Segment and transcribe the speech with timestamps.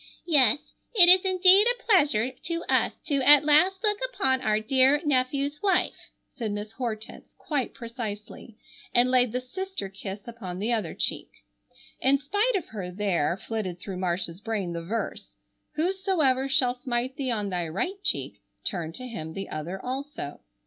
[0.25, 0.57] "Yes,
[0.95, 5.61] it is indeed a pleasure to us to at last look upon our dear nephew's
[5.61, 8.57] wife," said Miss Hortense quite precisely,
[8.95, 11.29] and laid the sister kiss upon the other cheek.
[11.99, 15.37] In spite of her there flitted through Marcia's brain the verse,
[15.73, 20.39] "Whosoever shall smite thee on thy right cheek, turn to him the other also."